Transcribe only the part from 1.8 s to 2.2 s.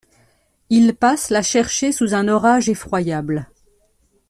sous